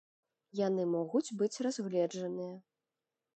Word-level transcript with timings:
Яны 0.59 0.85
могуць 0.93 1.35
быць 1.41 1.61
разгледжаныя. 1.67 2.57